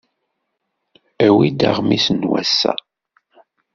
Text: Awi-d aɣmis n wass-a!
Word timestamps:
Awi-d 1.25 1.61
aɣmis 1.69 2.07
n 2.17 2.27
wass-a! 2.29 2.73